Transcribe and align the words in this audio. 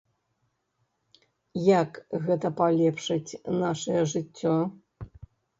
Як 1.67 1.91
гэта 2.29 2.47
палепшыць 2.63 3.37
нашае 3.65 4.01
жыццё? 4.15 4.57